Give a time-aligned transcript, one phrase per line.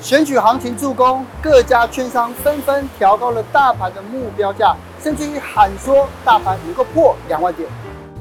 [0.00, 7.68] 选举行情助攻，各家券商纷纷调高了大盘的目标价，甚至于喊说大盘能够破两万点。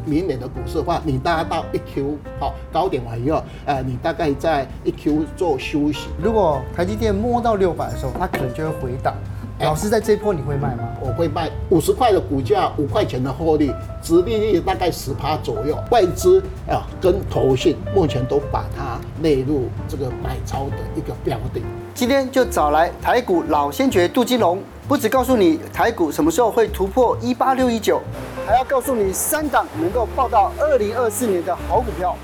[0.04, 6.08] 明年的股市的话，你大概到一 Q 好高点完以后，呃，你大概在一 Q 做休息。
[6.20, 9.14] 如果台积电摸到六百的时候，它可能就会回档。
[9.60, 10.88] 老师在这一波你会卖吗？
[11.02, 15.76] 我会卖五十块的股价，五块钱的获利，殖利率大概十趴左右。
[15.90, 16.40] 外资
[16.70, 21.62] 啊跟投信目前都把它列入这个买超的一个标的。
[21.96, 28.00] 今天就找来台股老先觉杜金龙，不只告诉你台股什么时候会突破一八六一九，
[28.46, 32.16] 还要告诉你三档能够报到二零二四年的好股票。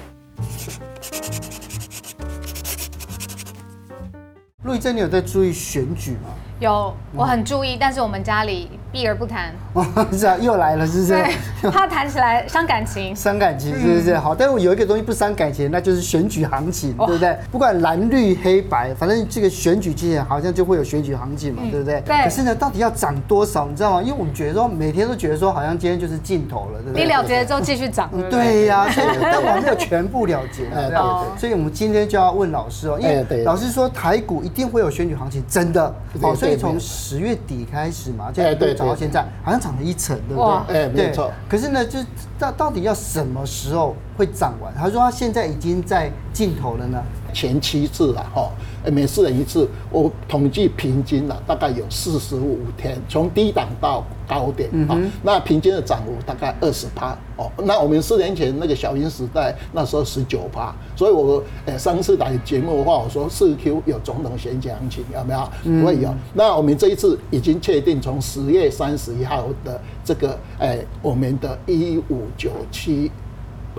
[4.61, 6.29] 陆一真，你有在注意选举吗？
[6.63, 9.53] 有，我很注意，但是我们家里避而不谈。
[9.73, 11.69] 哦，是啊，又来了，是不是？
[11.69, 13.13] 怕谈起来伤感情。
[13.15, 14.15] 伤感情，是不是？
[14.17, 17.37] 好，但是我有一个东西不伤感情，那就是选举行情，对不对？
[17.51, 21.99] 不管蓝绿黑白，反正这个选举之前好像就会有选举行情嘛，对不对？
[22.01, 22.23] 对。
[22.23, 24.01] 可是呢，到底要涨多少，你知道吗？
[24.01, 27.03] 因为我们觉得说，每天都觉得说，好像今天就是尽头了，对不对？
[27.03, 28.09] 你了结了之后继续涨。
[28.29, 28.87] 对呀，
[29.21, 30.63] 但我没有全部了结。
[30.65, 31.37] 对对。
[31.37, 35.93] 所以我们今天就要问老师哦，因为老师说台股一定会有选举行情，真的。
[36.21, 40.83] 好，所以从十月底开始嘛，就一路涨到现在，好像涨了一层，对不对？
[40.83, 41.31] 哎，没错。
[41.49, 41.99] 可是呢，就
[42.37, 44.73] 到到底要什么时候会涨完？
[44.75, 47.01] 他说他现在已经在尽头了呢。
[47.33, 48.51] 前七次了哈，
[48.91, 57.51] 每四人一次，我统计平均了大概有四十五天，从低档到高点啊，那平均的涨幅大概二十趴哦。
[57.65, 65.81] 那我们四年前那个小英时代那时候十九趴，所以我呃上次来节目的话，我说四 Q 有总统选举行情有没有？
[65.81, 66.13] 不会有。
[66.33, 73.11] 那我们这一次已经确定从十月三十一号的这个呃我们的一五九七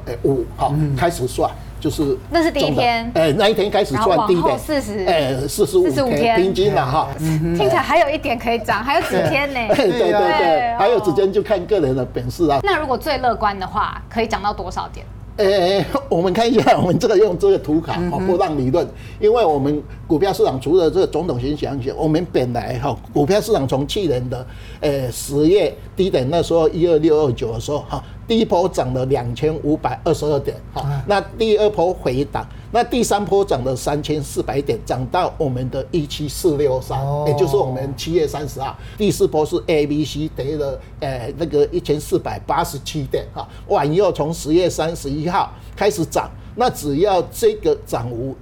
[0.07, 1.51] 哎五好开始算。
[1.85, 7.09] 就是那是第一天，哎，那一天开始算低点，四十，哎，四十五天平均了哈。
[7.19, 9.75] 听起来还有一点可以涨，还有几天呢？
[9.77, 12.59] 对对对，还有几天就看个人的本事啊。
[12.63, 15.05] 那如果最乐观的话，可以涨到多少点？
[15.37, 18.87] 哎，我们看一下，我们这个用这个图卡哈，波浪理论，
[19.19, 24.47] 因为我们股票市场除了这个总统选举行情，我们本来哈股票市场从去年的
[24.81, 28.03] 呃十月低点那时候一二六二九的时候哈。
[28.27, 38.77] 第一波涨了两千五百二十二点，哈，那第二波回档，那第三波涨了三千四百点，涨到我们的一七四六三，也就是我们七月三十号。
[38.99, 48.35] 第四波是 A、B、C 跌了，呃，那个一千四百八十七点，哈，完以后从十月三十一号开始涨，那只要这个涨幅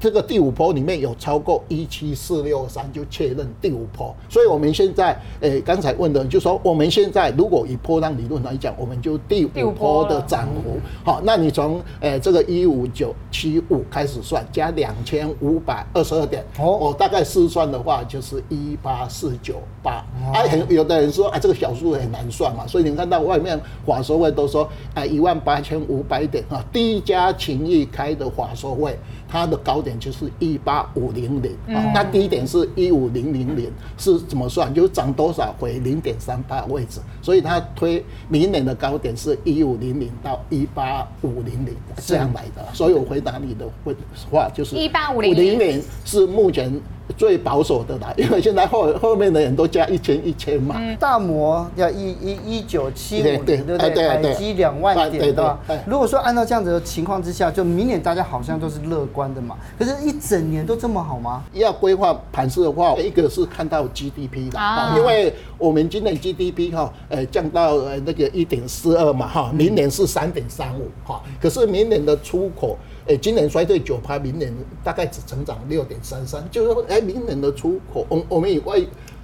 [0.00, 4.14] 这个第五波里面有超过一七四六三，就确认第五波。
[4.28, 10.78] 所以我们现在，诶，刚才问的，就是说我们现在如果以波浪理论来讲，我们就第五波的涨幅。
[11.04, 20.04] 好，那你从诶这个一五九七五开始算，加两千五百二十二点，哦，我大概试算的话就是一八四九八。
[20.32, 28.96] 哎，很有的人说，啊，这个小数很难算嘛，所以你看到外面法说会都说，哎，一万八千五百点啊，第一家情谊开的法说会，
[29.28, 29.87] 它的高点。
[30.00, 34.74] 就是一八五零零啊，那低点是一五零零零，是怎么算？
[34.74, 42.66] 就是涨多少回零点三八位置，所以它推明年的高点是一五零零到一八五零零这样来的。
[42.74, 43.94] 所以我回答你的问
[44.28, 46.72] 话就是一八五零零是目前。
[47.16, 50.76] 最保守的啦，因为现在后后面的人都加一千一千嘛。
[51.00, 53.88] 大摩要一一一九七五年，对不对？
[54.08, 55.58] 台积两万点，对吧？
[55.86, 59.56] 如果说按照这样子的情况之下，就明年大家好像都是乐观的嘛。
[59.78, 61.42] 可是，一整年都这么好吗？
[61.52, 64.58] 要规划盘势的话，一个是看到 GDP 的，
[64.96, 72.76] 因为我们今年 GDP 哈，呃，降到呃那个一点四二嘛，哈，明年是三点三五，哈，可是明年的出口。
[73.08, 74.54] 哎，今年衰退九趴，明年
[74.84, 78.78] 大概只成长六点三三，就是说，哎，明年的出口，我我们以外，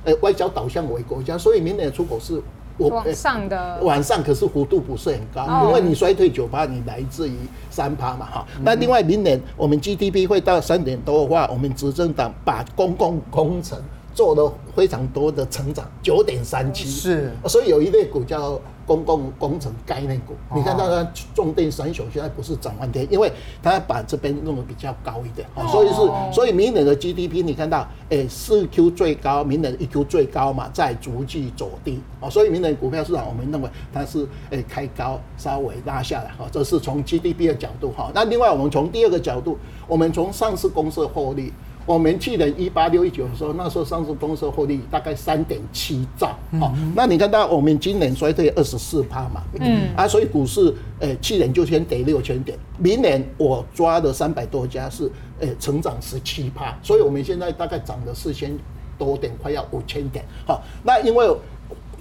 [0.04, 2.42] 呃，外交导向为国家，所以明年的出口是
[2.78, 7.34] 往上的，往上，可是幅度不是很高，因为你衰退九趴，你来自于
[7.70, 8.46] 三趴嘛，哈。
[8.62, 13.78] 那另外，明年我们 GDP 会到三点多的话，我们执政党把公共工程
[14.14, 18.60] 做了非常多的成长，九点三七，是，所以有一类股叫。
[18.86, 23.32] 公共工程概念股，你看到它重电三雄现在不是涨翻天，因为
[23.62, 38.12] 它把这边弄得比较高一点，所以是，所以明年的 GDP 你看到，诶，四 Q 最高，明年一 Q 最高嘛，在逐季走低，哦，所以明年股票市场我们认为它是诶开高稍微拉下来，哈，这是从 GDP 的角度哈。
[38.14, 39.56] 那另外我们从第二个角度，
[39.88, 41.50] 我们从上市公司的获利。
[41.86, 55.10] 我们去年一八六一九的时候，那时候上市公司获利大概三点七兆，好，那你看到我们今年衰退二十四趴嘛，嗯啊，所以股市诶去年就先跌六千点，明年我抓的三百多家是
[55.40, 58.56] 诶成长十七趴，所以我们现在大概涨了四千
[58.98, 61.36] 多点，快要五千点，好，那因为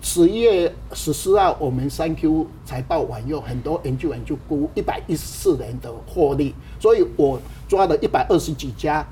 [0.01, 7.37] 十一月十四号我们三 Q 财报完又，很多研究员就估一百一十四年的获利，所以我
[7.67, 9.05] 抓了一百二十几家。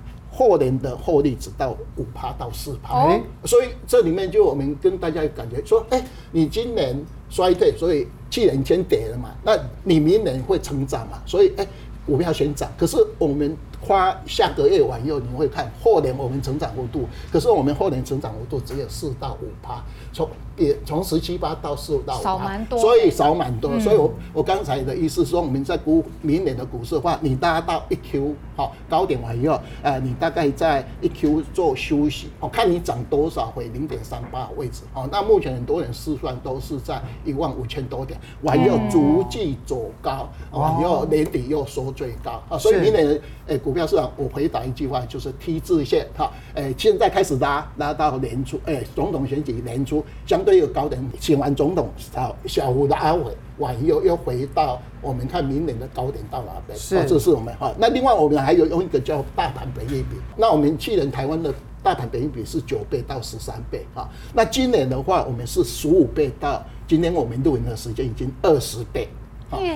[0.50, 7.00] 后年的获利只到五趴到四趴，哦，所以这里面就我们跟大家感觉说，哎，你今年
[7.30, 11.68] 衰退，所以去年先跌了嘛，那你明年会成长嘛，所以哎，
[12.06, 12.72] 股票先涨。
[12.78, 19.84] 可是我们花下个月完以后，你会看后年我们成长幅度，可是我们后年成长幅度只有四到五趴，
[20.14, 23.80] 从也从十七八到四到五趴，少蛮多，所以少蛮多。
[23.80, 28.36] 所以我我刚才的意思是说，我们在估明年的股市的话，你拉到一 Q。
[28.54, 53.36] 好，高点完以后，呃，你大概在一 Q 做休息，哦看你涨多少回零点三八位置，好，那目前很多人试算都是在一万五千多点，完以后逐季走高，完以后年底又收最高，啊，所以明年诶股票市场，我回答一句话就是 T 字线，哈，诶现在开始拉拉到年初，诶总统选举年初相对有高点，选完总统好小幅的拉回。
[53.58, 56.76] 往右又回到我们看明年的高点到哪边？
[56.76, 57.72] 是，这是我们哈。
[57.78, 60.16] 那另外我们还有用一个叫大盘本益比。
[60.36, 61.54] 那我们去年台湾的
[61.84, 64.10] 大盘本益比是九倍到十三倍啊。
[64.34, 69.08] 那今年的话，我们是十五倍到今天我们录影的时间已经二十倍。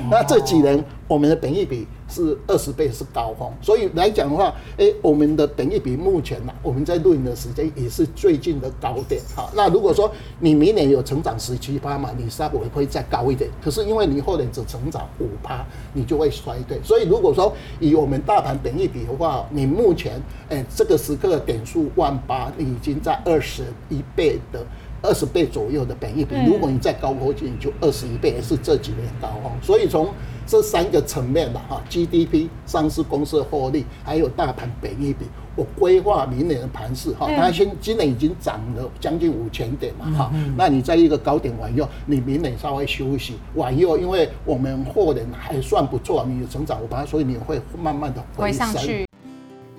[0.10, 9.22] 那这几年我们的本益比是二十倍是高峰，所以来讲的话，哎，我们的本益比目前呢，我们在录影的时间也是最近的高点。
[9.36, 13.50] 哈，那如果说你明年有成长十七趴嘛，你稍微会再高一点。
[13.64, 16.80] 可是因为你后年只成长五趴，你就会衰退。
[16.84, 24.66] 所以如果说以我们大盘本益比的话，你目前哎这个时刻点数万八，你已经在二十一倍的。
[25.06, 29.52] 二十倍左右的本益比，如果你再高科技，你就二十一倍，也是这几年高哦。
[29.62, 30.10] 所以从
[30.46, 35.26] 这三个层面的哈，GDP、上市公司的获利，还有大盘本益比，
[35.56, 40.32] 我规划明年的盘势哈，它现今年已经涨了将近五千点嘛哈。
[40.58, 48.68] 那你在一个高点完以后，你明年稍微休息完以后，因为我们货人还算不错，你有成长，我把它，所以你会慢慢的回升。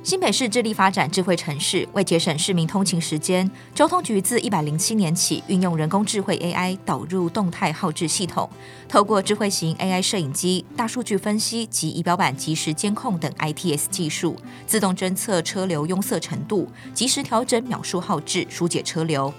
[0.07, 8.49] 新北市致力发展智慧城市，为节省市民通勤时间，交通局自一百零七年起运用人工智慧 AI 导入动态号志系统，
[8.89, 19.35] 透过智慧型 AI 摄影机、大数据分析及仪表板及时监控等 ITS 技术，自动侦测车流拥塞程度，及时调整秒数号制，疏解车流。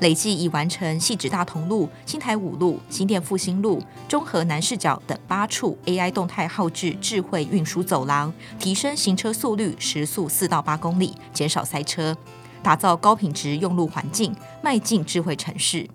[0.00, 12.16] 累计已完成汐止大同路、新台五路、新店复兴路、中和南势角等八处 AI 动态号志智慧运输走廊，提升行车速率时速四到八公里，减少塞车，
[12.62, 15.86] 打造高品质用路环境，迈进智慧城市。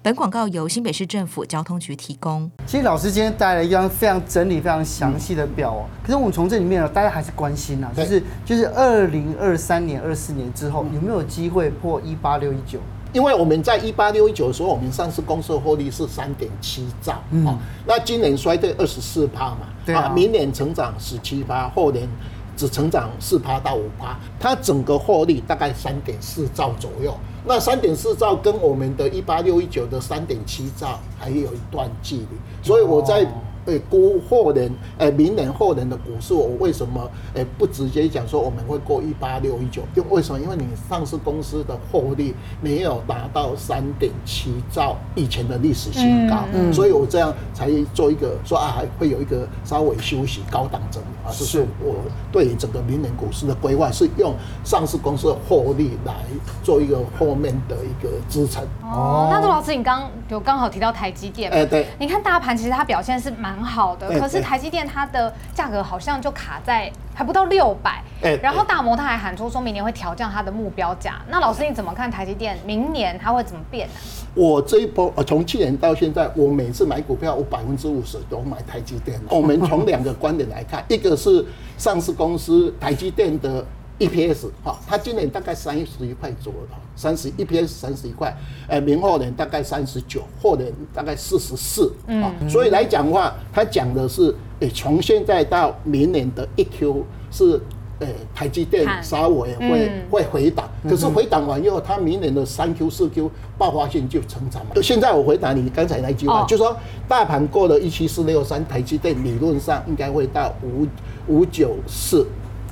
[0.00, 2.50] 本广告由新北市政府交通局提供。
[2.66, 5.86] 其实老师今天带来一张非常整理、非常详细的表哦。
[6.02, 12.78] 可是我们从这里面呢，大家还是关心啊，就是就是二零二三年、二四年之后有没有机会破一八六一九？
[13.12, 22.08] 因为我们在一八六一九的时候，我们上市公司的获利是三点七兆，嗯，那今年衰退二十四趴嘛，对啊，明年成长十七趴，后年
[22.56, 27.14] 只成长四趴到五趴，它整个获利大概三点四兆左右。
[27.46, 32.26] 那三点四兆跟我们的一八六一九的三点七兆还有一段距离，
[32.62, 33.26] 所以我在。
[33.68, 39.82] 诶，估后年，诶，明年后年的股市，我为什么诶不直接讲说我们会过一八六一九？
[39.94, 40.40] 因为什么？
[40.40, 51.96] 因为你上市公司的获利没有达到三点七兆以前的历史新高，嗯嗯、所以我这样才做一个说啊，还会有一个稍微休息高档整理啊，这是我
[52.32, 56.14] 对于整个明年股市的规划，是用上市公司的获利来
[56.62, 58.64] 做一个后面的一个支撑。
[58.82, 63.57] 哦，那周老师，你刚有刚好提到台积电，哎，对，你看大盘其实它表现是蛮。
[63.58, 68.00] 很好的，可是台积电它的价格好像就卡在还不到六百，
[68.40, 71.16] 然后大摩他还喊出说明年会调降它的目标价。
[71.28, 73.94] 那老师你怎么看台积电明年它会怎么变呢？
[74.34, 79.20] 我这一波呃从去年到现在，我每次买股票我百分之五十都买台积电。
[79.28, 81.44] 我们从两个观点来看，一个是
[81.76, 83.66] 上市公司台积电的。
[83.98, 88.36] EPS 哈，它今年大概三十一块左右，三十 EPS 三十一块，
[88.68, 97.60] 哎，明后年大概三十九，后年大概四十四，啊，所以来讲的话，它讲的是，哎，从现在到明年的一 Q 是，
[97.98, 103.28] 哎，台积电稍微会会回档，可是回档完以后，它明年的三 Q 四 Q
[103.58, 104.70] 爆发性就成长嘛。
[104.80, 106.76] 现在我回答你刚才那句话，就是说
[107.08, 110.86] 大盘过了一七四六三，台积电理论上应该会到五
[111.26, 112.24] 五九四。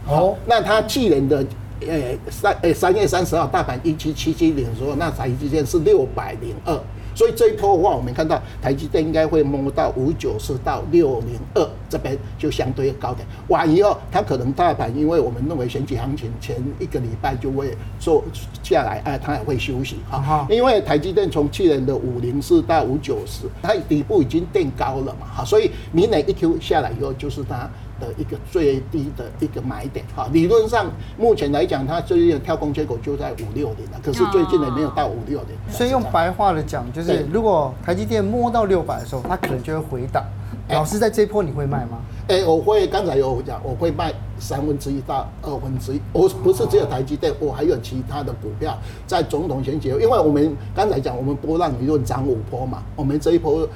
[0.07, 1.45] 好，那它去年的
[1.81, 6.81] 呃三呃三月三十号大盘一七七七零的时候，那台积电是六百零二。
[7.13, 13.27] 所以这一波的话，我们看到台积电应该会摸到五九四到六零二这边就相对高点。
[13.49, 18.23] 完以后，它可能大盘，因为我们认为选举行情前一个礼拜就会做
[18.63, 20.47] 下来，哎，它也会休息哈。
[20.51, 27.67] 因为台积电从去年的五零四到五九四，它底部已经垫高了嘛哈，所以明年一 Q 下来以后就是它。
[28.01, 30.87] 的一个最低的一个买点哈，理论上
[31.19, 35.59] 目前来讲，它最近的跳空缺口就在五六点了，可是最近的没有到五六点。
[35.71, 40.25] 所以用白话的讲，就是如果台积电摸到六百的时候，它可能就会回档。
[40.69, 41.99] 老师在这一波你会卖吗？
[42.27, 46.01] 哎，我会，刚才有讲，我会卖三分之一到二分之一。
[46.13, 48.77] 我不是只有台积电，我还有其他的股票
[49.07, 53.69] 在总统选举，因为我们刚才讲，我们波浪理论涨五波嘛，我们这一波。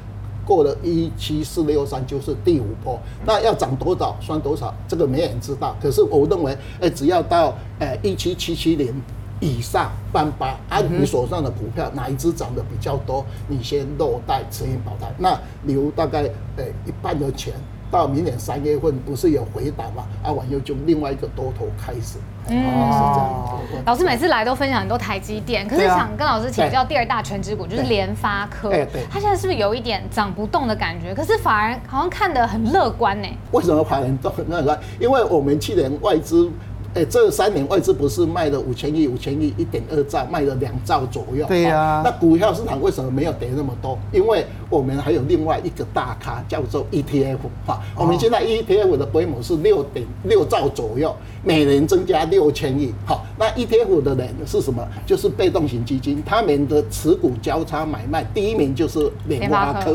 [0.51, 5.77] 过了一七四六三就是第五波，那要涨多少算多少，这个没人知道。
[5.81, 8.93] 可是我认为，哎，只要到哎一七七七零
[9.39, 15.39] 以上半八，按你手上的股票哪一只涨得比较多，你先落袋持盈保单，那
[15.73, 16.25] 留大概
[16.57, 17.55] 哎一半的钱。
[17.91, 20.05] 到明年三月份不是有回档吗？
[20.23, 22.19] 啊，我又就另外一个多头开始，
[22.49, 23.85] 嗯，是这样。
[23.85, 31.15] 老师每次来都分享很多台积电，可是想跟老师请教第二大全职股就是联发科，对，它现在是不是有一点涨不动的感觉？
[31.15, 33.29] 可是反而好像看得很乐观呢？
[33.53, 34.79] 为什么反而都很乐观？
[35.01, 36.51] 因为我们去年外资。
[36.93, 41.47] 哎，这三年外资不是卖了五千亿、五千亿、一点二兆，卖了两兆左右。
[41.47, 42.03] 对呀、啊。
[42.05, 43.97] 那股票市场为什么没有跌那么多？
[44.13, 47.81] 因为我们还有另外一个大咖叫做 ETF 哈。
[47.97, 52.93] 我们现在 ETF 的规模是六点六兆左右，每年增加六千亿。
[53.05, 54.87] 好，那 ETF 的人是什么？
[55.07, 59.95] 就是被动型基金，他们的持股交叉买卖，第一名就是联发科。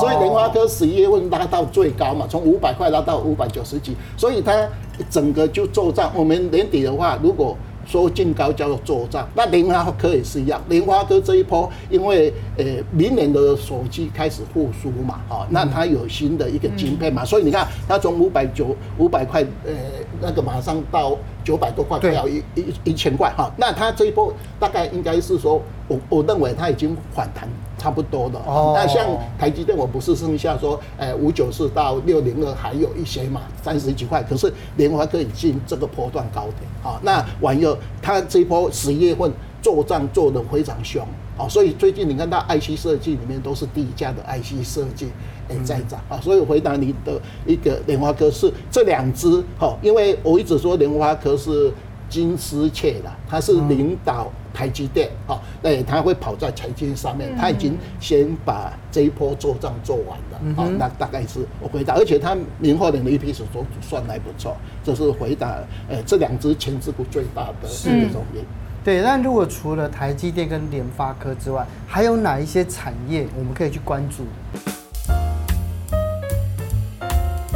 [0.00, 4.68] 所以联发科十一月份拉到最高嘛，从五百块拉到五百九十几，所以它。
[5.10, 7.54] 整个就做账，我们年底的话，如果
[7.86, 10.58] 说进高叫做做账，那联发科也是一样。
[10.70, 19.74] 联发科这一波，因为呃明年的手机开始复苏嘛，哈，那它有新的一个晶片嘛，所以你看它从五百九五百块，呃，
[20.20, 27.48] 那个马上到九百多块，快要一一一千块哈，那它这一波大概应该是说，我我认为它已经反弹。
[27.78, 28.42] 差不多了，
[28.74, 29.06] 那像
[29.38, 34.22] 台积电，我不是剩下说，呃，五九四到六零二还有一些嘛，三十几块。
[34.22, 39.30] 可是联华科已经这个波段高点，啊，那完了，它这一波十一月份
[39.60, 45.08] 做账做的非常凶，好，所以最近你看到 IC 设计里面都是低价的 IC 设计
[45.48, 51.72] 诶在涨啊，所以回答你的一个莲花科是这两只，哈，因为我一直说莲花科是
[52.08, 54.30] 金丝雀的，它是领导。
[54.56, 65.58] 台积电，哈，哎，它会跑在财经上面，它已经先把这一波做账做完了，好，那大概是我回答，而且它明后年的 EPS 都算还不错，这是回答，
[65.90, 68.48] 呃，这两只权值股最大的这种原因。
[68.86, 74.22] 对，那如果除了台积电跟联发科之外，还有哪一些产业我们可以去关注？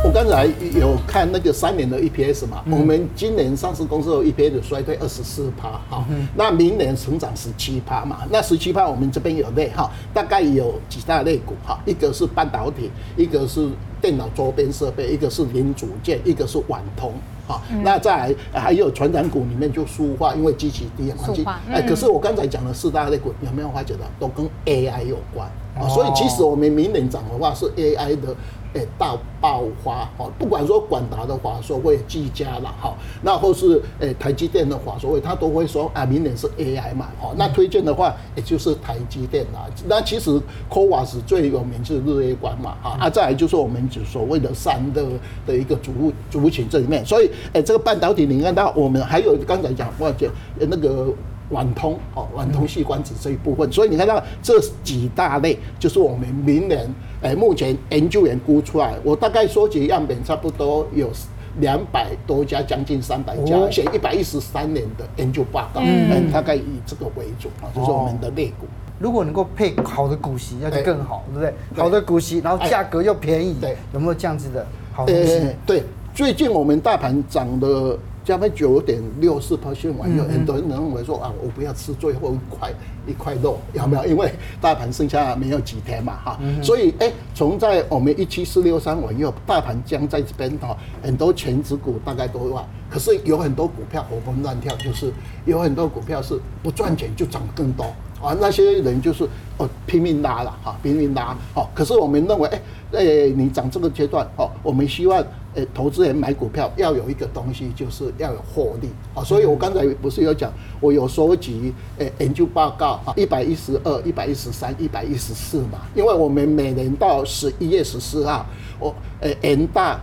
[0.03, 0.47] 我刚才
[0.77, 13.69] 有看那个三年的 EPS 嘛，我们今年上市公司的 EPS 衰退二十四趴，好，那明年成长十七趴嘛，那十七趴我们这边有类哈，大概有几大类股哈，一个是半导体，一个是
[14.01, 17.13] 电脑周边设备，一个是零组件，一个是网通，
[17.51, 25.89] 好，那再来还有传染股里面就塑化，因为机器低环境，哎，可是我刚才讲的四大类股有没有发觉到都跟 AI 有关啊？
[25.89, 28.35] 所以其实我们明年涨的话是 AI 的。
[28.75, 39.67] 诶，大爆发哦，不管说广达的华硕会技嘉了哈，那或是诶台积电的华硕会，他都会说啊，明年是 AI 嘛，哈，那推荐的话也就是台积电啦。
[39.89, 45.05] 那其实 CoWoS 最有名是日月光嘛，哈，啊，再来就是我们所谓的三的
[45.47, 51.13] 的一个主主群这里面，所以诶，这个半导体你看到我们还有刚才讲或者那个。
[51.51, 56.89] 网通哦，皖通矽光子这一部分，所以你看到这几大类，就是我们明年
[57.23, 61.11] 诶，目前研究员估出来，我大概收集样本差不多有
[61.59, 68.67] 两百多家，将近三百家，写一百一十三年的研究报告，嗯，大概以这个为主啊，就是我们的类股。
[69.01, 71.83] 如果能够配好的股息，那就更好，对不对？
[71.83, 75.41] 好的股息，然后价格又便宜，对，有没有这样子的好东西？
[75.67, 75.83] 对，
[76.15, 77.99] 最近我们大盘涨的。
[78.31, 82.73] 加倍九点六四 percent 完，有很多人认为说啊，我不要吃最后一块
[83.05, 84.07] 一块肉，有没有？
[84.07, 95.13] 因为大盘剩下没有几天嘛，哈，所以哎，从在我们一七四六三完以后，大盘将在这边哈，很多全指股大概都会，可是有很多股票活蹦乱跳，就是
[95.45, 97.85] 有很多股票是不赚钱就涨更多。
[98.23, 102.61] 啊，那些人就是哦拼命拉了哈，拼命拉，好，可是我们认为哎
[102.93, 109.25] 哎，你涨这个阶段哦，我们希望诶，投资人买股票要有一个东西，就是要有获利啊。
[109.25, 115.81] 所以我刚才不是有讲，我有收集诶研究报告啊，一百一十二、一百一十三、一百一十四嘛。
[115.95, 118.47] 因为我们每年到十一月十四号，
[118.79, 119.99] 我诶元大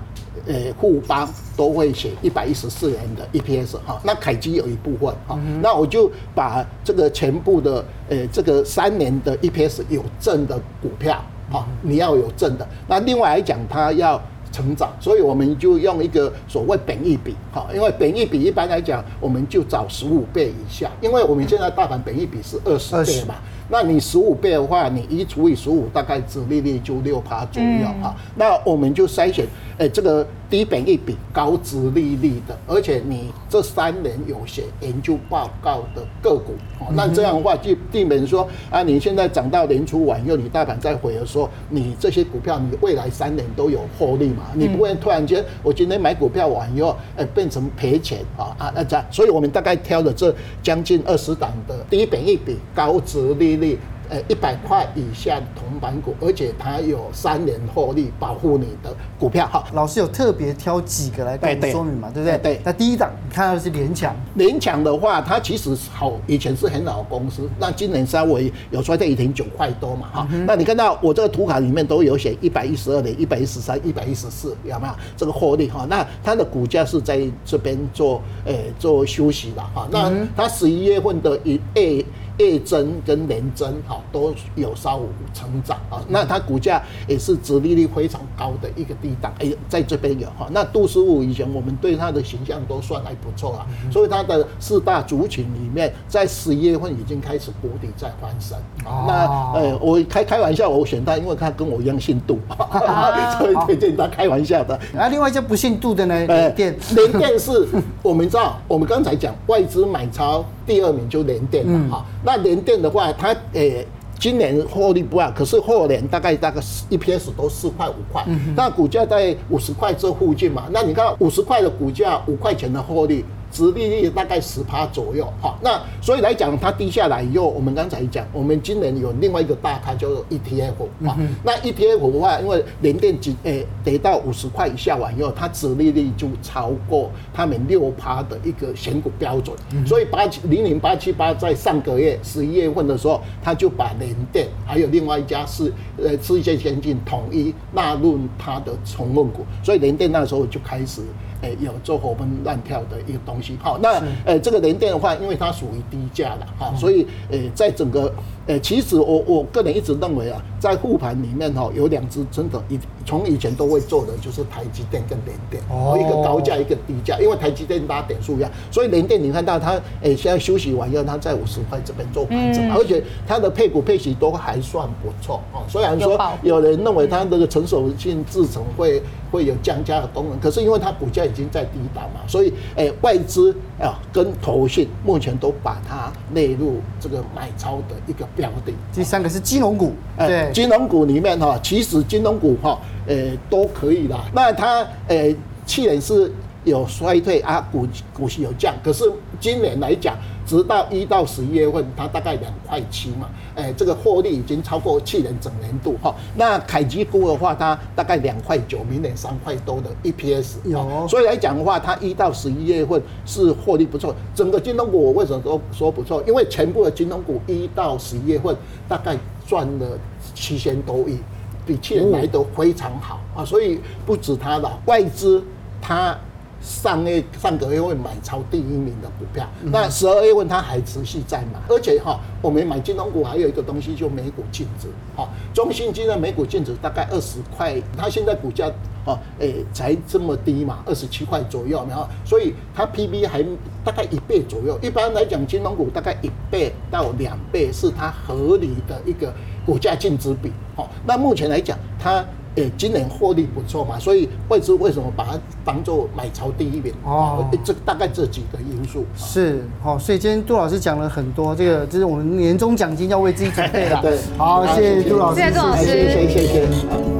[0.47, 1.25] 诶富邦
[1.55, 4.01] 都会写一百一十四元的 EPS 哈。
[4.03, 11.23] 那凯基有一部分哈，那我就把这个全部的诶这个三年的 EPS 有正的股票
[11.53, 12.67] 啊，你要有正的。
[12.85, 14.21] 那另外来讲，它要。
[14.51, 23.35] 成长，所以我们就用一个所谓本益比，哈，因为本益比一般来讲，我们就找十五倍以下，因为我们现在大盘本益比是二十倍嘛，
[23.69, 27.87] 那你十五倍的话，你一除以十五，大概殖利率就六趴左右。
[28.01, 29.45] 啊，那我们就筛选，
[29.77, 30.27] 哎，这个。
[30.49, 44.43] 低本益比、高值利率的，而且你这三年有写研究报告的个股，哦，那这样的话就避免说啊，你现在涨到年初完又你大盘再回的时候，你这些股票你未来三年都有获利嘛？
[44.53, 53.77] 你不会突然间我今天买股票完以后，哎，变成赔钱啊啊那这样，所以我们大概挑了这将近二十档的低本益比、高值利率。
[54.09, 59.65] 呃，一百块以下铜板股，而且它有三年获利保护你的股票哈。
[59.73, 62.09] 老师有特别挑几个来跟我们说明嘛？
[62.13, 62.37] 对不对？
[62.37, 62.61] 对。
[62.63, 64.15] 那第一档，你看到是联强。
[64.35, 70.27] 联强的话，它其实好，以前是很老的公司，那今年稍微有衰退一点九块多嘛哈。
[70.45, 75.85] 那你看到我这个图卡里面都有写一百一十二点、一百一十三、一百一十四，有没有这个获利哈？
[75.89, 79.87] 那它的股价是在这边做呃做休息了哈。
[79.91, 82.05] 那它十一月份的一 A。
[82.37, 85.03] 月增跟年增哈都有稍微
[85.33, 90.47] 成长啊，那它股价也是殖利率非常高的一个地档，哎，在这边有哈。
[90.51, 98.57] 那杜师傅以前我们对它的形象都算还不错啊，所以它的四大族群里面，在十一月份已经开始谷底在翻身。
[98.85, 102.39] 那呃，我开开玩笑，我选它，因为它跟我一样姓杜，
[103.39, 104.79] 所以推荐他开玩笑的。
[104.93, 106.25] 那另外一家不姓杜的呢？
[106.27, 107.67] 联电，联电是
[108.03, 110.45] 我们知道，我们刚才讲外资买超。
[110.67, 113.87] 第二名就联电了哈，那联电的话，它诶
[114.19, 116.59] 今年获利不好，可是后年大概大概
[116.89, 118.23] EPS 都四块五块，
[118.55, 123.23] 那股价在五十块这附近嘛，那你看五十块的股价，五块钱的获利。
[123.51, 139.55] 殖利率大概十趴左右，好，那所以来讲，它低下来以后，我们刚才讲，我们今年有另外一个大咖叫做 ETF 啊，那 ETF 的话，因为联电几诶跌到五十块以下完以后，它殖利率就超过他们六趴的一个选股标准，
[139.85, 151.01] 所以八七零零八七八在上个月十一月份的时候，他就把联电还有另外一家是呃世界先进统一纳入它的成分股，所以联电那时候就开始。
[151.43, 158.13] 诶，有做活蹦乱跳的一个东西，好，那呃，这个联电的话，因为它属于低价了，哈，所以呃，在整个。
[158.47, 175.59] 诶，其实我我个人一直认为啊，在护盘里面哈，有两只真的以从以前都会做的，就是台积电跟联电，哦，一个高价一个低价，因为台积电拉点数一样，所以联电你看到它诶现在休息完以后，它在五十块这边做盘整，而且它的配股配息都还算不错啊。
[175.67, 188.25] 虽然说有人认为它这个成熟性制程会会有降价的功能，可是因为它股价已经在低档嘛，所以诶外资啊跟投信目前都把它列入这个买超的一个。
[188.37, 194.23] 标的，第三个是金融股，对，金融股里面哈，其实金融股哈，诶都可以啦。
[194.33, 196.31] 那它诶去年是
[196.63, 199.03] 有衰退啊，股股息有降，可是
[199.41, 200.15] 今年来讲。
[200.47, 206.15] 直到一到十一月份，它大概两块七嘛，哎，这个获利已经超过去年整年度哈。
[206.35, 214.15] 那凯基股的话，它大概两块九，明年三块多的 EPS 有，所以来讲的话，它一到十一月份是获利不错。
[214.33, 216.23] 整个金融股我为什么说说不错？
[216.25, 218.55] 因为全部的金融股一到十一月份
[218.87, 219.99] 大概赚了
[220.33, 221.17] 七千多亿，
[221.65, 223.43] 比去年来得非常好啊。
[223.43, 225.43] 所以不止它了，外资
[225.81, 226.17] 它。
[226.61, 238.69] 上月上个月会买超第一名的股票，那十二月份它还持续在买，而且哈，我们买金融股还有一个东西，就每股净值，哈，中信金的每股净值大概二十块，它现在股价
[239.05, 243.43] 哦，诶，才这么低嘛，二十七块左右，然后，所以它 PB 还
[243.85, 244.77] 大概一倍左右。
[244.81, 249.33] 一般来讲，金融股大概一倍到两倍是它合理的一个
[249.65, 252.25] 股价净值比，好，那目前来讲，它。
[252.57, 256.91] 诶，今年获利不错嘛，所以外资为什么把它当做买超第一名？
[257.05, 259.05] 哦，这大概这几个因素。
[259.15, 263.99] 是哦，所以今天杜老师讲了很多，这个就是我们年终奖金要为自己准备了。
[264.03, 266.27] 对，好，谢谢杜老师，谢谢杜老师，谢谢。
[266.27, 267.16] 谢谢。